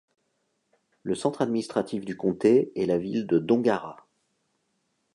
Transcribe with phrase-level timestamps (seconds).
[1.03, 4.07] Le centre administratif du comté est la ville de Dongara.